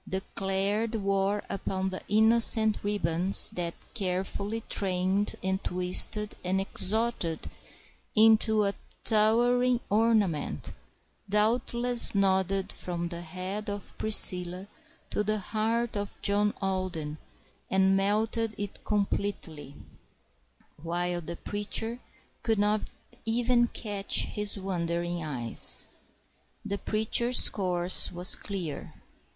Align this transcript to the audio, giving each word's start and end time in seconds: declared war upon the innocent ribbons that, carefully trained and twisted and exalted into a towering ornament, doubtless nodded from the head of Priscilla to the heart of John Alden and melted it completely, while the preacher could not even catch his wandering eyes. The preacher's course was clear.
declared 0.09 0.95
war 0.95 1.43
upon 1.47 1.89
the 1.89 2.01
innocent 2.09 2.75
ribbons 2.83 3.49
that, 3.49 3.75
carefully 3.93 4.59
trained 4.67 5.35
and 5.43 5.63
twisted 5.63 6.33
and 6.43 6.59
exalted 6.59 7.47
into 8.15 8.63
a 8.63 8.73
towering 9.03 9.79
ornament, 9.91 10.73
doubtless 11.29 12.15
nodded 12.15 12.71
from 12.71 13.09
the 13.09 13.21
head 13.21 13.69
of 13.69 13.95
Priscilla 13.99 14.67
to 15.11 15.23
the 15.23 15.37
heart 15.37 15.95
of 15.95 16.19
John 16.23 16.51
Alden 16.63 17.19
and 17.69 17.95
melted 17.95 18.55
it 18.57 18.83
completely, 18.83 19.75
while 20.81 21.21
the 21.21 21.35
preacher 21.37 21.99
could 22.41 22.57
not 22.57 22.81
even 23.23 23.67
catch 23.67 24.25
his 24.25 24.57
wandering 24.57 25.23
eyes. 25.23 25.87
The 26.65 26.79
preacher's 26.79 27.49
course 27.49 28.11
was 28.11 28.35
clear. 28.35 28.95